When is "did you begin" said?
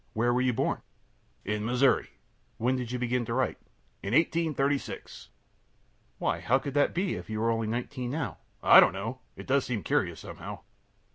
2.75-3.23